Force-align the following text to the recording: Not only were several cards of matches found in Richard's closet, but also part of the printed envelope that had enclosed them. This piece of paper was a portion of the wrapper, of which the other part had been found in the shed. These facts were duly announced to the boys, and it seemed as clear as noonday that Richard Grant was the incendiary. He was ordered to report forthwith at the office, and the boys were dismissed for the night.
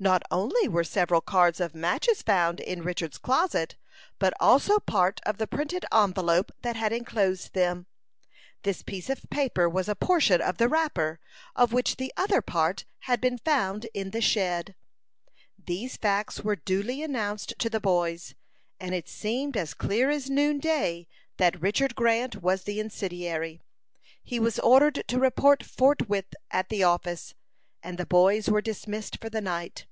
Not 0.00 0.22
only 0.30 0.68
were 0.68 0.84
several 0.84 1.20
cards 1.20 1.58
of 1.58 1.74
matches 1.74 2.22
found 2.22 2.60
in 2.60 2.82
Richard's 2.82 3.18
closet, 3.18 3.74
but 4.20 4.32
also 4.38 4.78
part 4.78 5.20
of 5.26 5.38
the 5.38 5.48
printed 5.48 5.84
envelope 5.92 6.52
that 6.62 6.76
had 6.76 6.92
enclosed 6.92 7.52
them. 7.52 7.86
This 8.62 8.82
piece 8.84 9.10
of 9.10 9.28
paper 9.28 9.68
was 9.68 9.88
a 9.88 9.96
portion 9.96 10.40
of 10.40 10.58
the 10.58 10.68
wrapper, 10.68 11.18
of 11.56 11.72
which 11.72 11.96
the 11.96 12.12
other 12.16 12.40
part 12.40 12.84
had 13.10 13.20
been 13.20 13.38
found 13.38 13.86
in 13.92 14.10
the 14.12 14.20
shed. 14.20 14.76
These 15.66 15.96
facts 15.96 16.42
were 16.42 16.54
duly 16.54 17.02
announced 17.02 17.54
to 17.58 17.68
the 17.68 17.80
boys, 17.80 18.36
and 18.78 18.94
it 18.94 19.08
seemed 19.08 19.56
as 19.56 19.74
clear 19.74 20.10
as 20.10 20.30
noonday 20.30 21.08
that 21.38 21.60
Richard 21.60 21.96
Grant 21.96 22.40
was 22.40 22.62
the 22.62 22.78
incendiary. 22.78 23.60
He 24.22 24.38
was 24.38 24.60
ordered 24.60 25.02
to 25.08 25.18
report 25.18 25.64
forthwith 25.64 26.36
at 26.52 26.68
the 26.68 26.84
office, 26.84 27.34
and 27.80 27.96
the 27.96 28.06
boys 28.06 28.48
were 28.48 28.60
dismissed 28.60 29.18
for 29.20 29.30
the 29.30 29.40
night. 29.40 29.86